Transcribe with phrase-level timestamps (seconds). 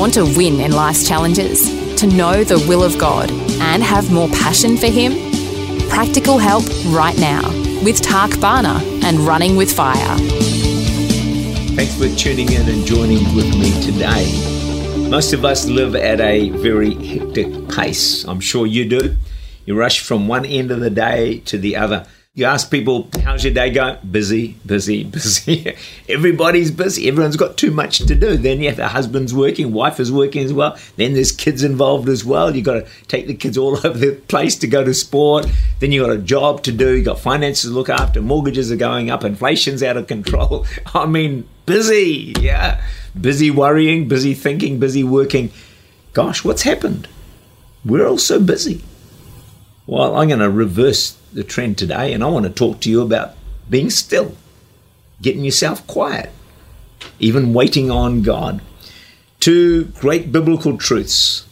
[0.00, 1.68] Want to win in life's challenges?
[1.96, 5.12] To know the will of God and have more passion for Him?
[5.90, 7.46] Practical help right now
[7.84, 10.16] with Tak Bhana and Running with Fire.
[11.76, 14.24] Thanks for tuning in and joining with me today.
[15.10, 18.24] Most of us live at a very hectic pace.
[18.24, 19.16] I'm sure you do.
[19.66, 22.06] You rush from one end of the day to the other.
[22.40, 23.98] You ask people, how's your day going?
[24.10, 25.76] Busy, busy, busy.
[26.08, 27.06] Everybody's busy.
[27.06, 28.38] Everyone's got too much to do.
[28.38, 30.78] Then you have the husband's working, wife is working as well.
[30.96, 32.56] Then there's kids involved as well.
[32.56, 35.48] You've got to take the kids all over the place to go to sport.
[35.80, 36.96] Then you've got a job to do.
[36.96, 38.22] You've got finances to look after.
[38.22, 39.22] Mortgages are going up.
[39.22, 40.64] Inflation's out of control.
[40.94, 42.32] I mean, busy.
[42.40, 42.82] Yeah.
[43.20, 45.52] Busy worrying, busy thinking, busy working.
[46.14, 47.06] Gosh, what's happened?
[47.84, 48.82] We're all so busy.
[49.90, 53.02] Well, I'm going to reverse the trend today, and I want to talk to you
[53.02, 53.32] about
[53.68, 54.36] being still,
[55.20, 56.30] getting yourself quiet,
[57.18, 58.60] even waiting on God.
[59.40, 61.44] Two great biblical truths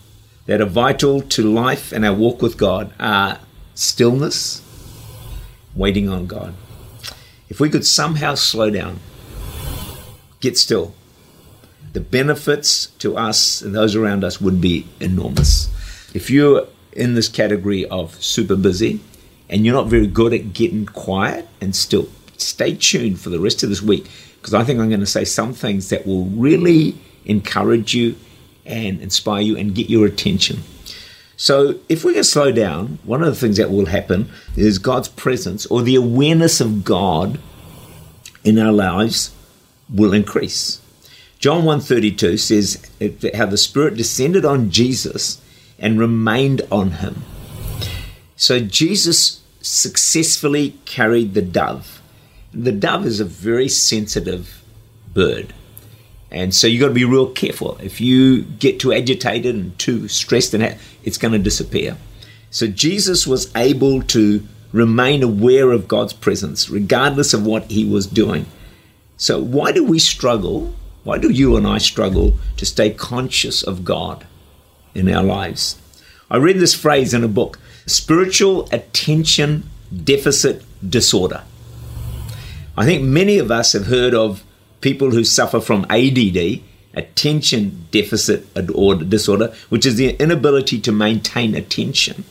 [0.46, 3.40] that are vital to life and our walk with God are
[3.74, 4.62] stillness,
[5.74, 6.54] waiting on God.
[7.48, 9.00] If we could somehow slow down,
[10.38, 10.94] get still,
[11.92, 15.68] the benefits to us and those around us would be enormous.
[16.14, 19.00] If you're in this category of super busy,
[19.48, 23.62] and you're not very good at getting quiet and still, stay tuned for the rest
[23.62, 26.96] of this week because I think I'm going to say some things that will really
[27.24, 28.16] encourage you
[28.64, 30.62] and inspire you and get your attention.
[31.36, 35.08] So, if we can slow down, one of the things that will happen is God's
[35.08, 37.38] presence or the awareness of God
[38.42, 39.32] in our lives
[39.88, 40.80] will increase.
[41.38, 42.82] John 1:32 says
[43.34, 45.40] how the Spirit descended on Jesus
[45.78, 47.22] and remained on him.
[48.36, 52.00] So Jesus successfully carried the dove.
[52.52, 54.62] The dove is a very sensitive
[55.12, 55.52] bird.
[56.30, 57.78] And so you've got to be real careful.
[57.78, 61.96] If you get too agitated and too stressed and it's going to disappear.
[62.50, 68.06] So Jesus was able to remain aware of God's presence regardless of what he was
[68.06, 68.46] doing.
[69.16, 70.74] So why do we struggle?
[71.04, 74.26] Why do you and I struggle to stay conscious of God
[74.98, 75.80] in our lives?
[76.30, 79.68] I read this phrase in a book spiritual attention
[80.04, 81.42] deficit disorder.
[82.76, 84.44] I think many of us have heard of
[84.80, 86.60] people who suffer from ADD,
[86.94, 92.24] attention deficit disorder, which is the inability to maintain attention.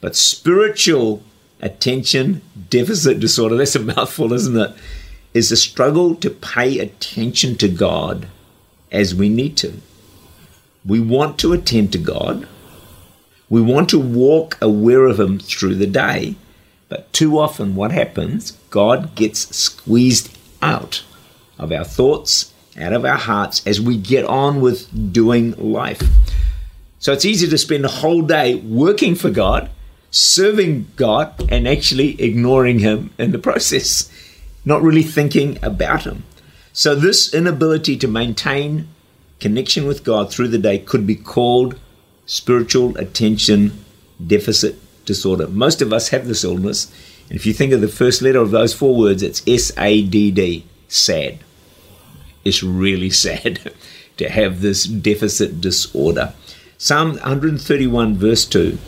[0.00, 1.22] But spiritual
[1.60, 4.74] attention deficit disorder, that's a mouthful, isn't it?
[5.34, 8.28] Is a struggle to pay attention to God
[8.92, 9.80] as we need to.
[10.86, 12.46] We want to attend to God,
[13.48, 16.36] we want to walk aware of Him through the day,
[16.88, 21.04] but too often what happens, God gets squeezed out
[21.58, 26.02] of our thoughts, out of our hearts as we get on with doing life.
[26.98, 29.70] So it's easy to spend a whole day working for God,
[30.10, 34.10] serving God, and actually ignoring Him in the process,
[34.64, 36.24] not really thinking about Him.
[36.72, 38.88] So, this inability to maintain
[39.40, 41.78] connection with God through the day could be called
[42.26, 43.84] spiritual attention
[44.24, 45.46] deficit disorder.
[45.46, 46.92] Most of us have this illness.
[47.28, 50.02] And if you think of the first letter of those four words, it's S A
[50.02, 51.38] D D, sad.
[52.44, 53.72] It's really sad
[54.16, 56.34] to have this deficit disorder.
[56.78, 58.78] Psalm 131, verse 2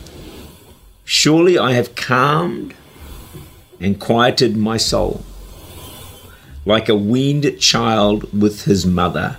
[1.03, 2.75] Surely I have calmed
[3.79, 5.23] and quieted my soul,
[6.65, 9.37] like a weaned child with his mother.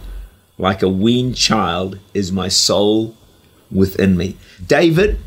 [0.60, 3.16] Like a weaned child is my soul
[3.72, 4.36] within me.
[4.64, 5.18] David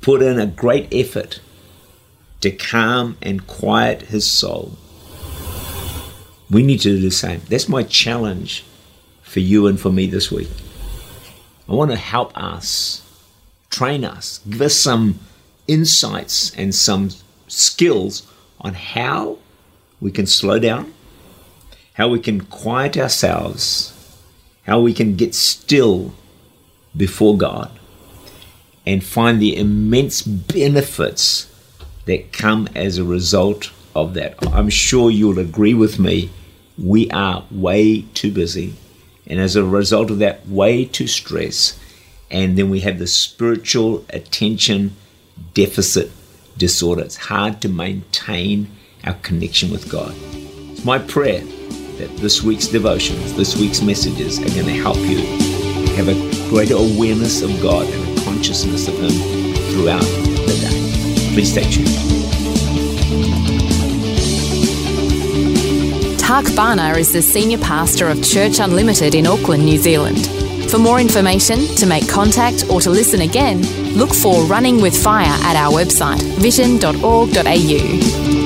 [0.00, 1.40] put in a great effort
[2.40, 4.78] to calm and quiet his soul.
[6.48, 7.42] We need to do the same.
[7.48, 8.64] That's my challenge
[9.22, 10.50] for you and for me this week.
[11.68, 13.02] I want to help us,
[13.70, 15.18] train us, give us some
[15.66, 17.10] insights and some
[17.48, 18.22] skills
[18.60, 19.38] on how
[20.00, 20.94] we can slow down,
[21.94, 23.94] how we can quiet ourselves,
[24.66, 26.12] how we can get still
[26.96, 27.70] before God
[28.84, 31.50] and find the immense benefits
[32.04, 34.36] that come as a result of that.
[34.52, 36.30] I'm sure you'll agree with me
[36.78, 38.74] we are way too busy.
[39.26, 41.78] And as a result of that, way too stressed.
[42.30, 44.94] And then we have the spiritual attention
[45.54, 46.10] deficit
[46.56, 47.02] disorder.
[47.02, 48.70] It's hard to maintain
[49.04, 50.14] our connection with God.
[50.72, 51.42] It's my prayer
[51.98, 55.18] that this week's devotions, this week's messages are going to help you
[55.96, 56.14] have a
[56.50, 59.10] greater awareness of God and a consciousness of Him
[59.72, 61.32] throughout the day.
[61.32, 61.88] Please stay tuned.
[66.18, 70.26] Tak Bhana is the Senior Pastor of Church Unlimited in Auckland, New Zealand.
[70.70, 73.62] For more information, to make contact, or to listen again,
[73.94, 78.45] look for Running with Fire at our website, vision.org.au.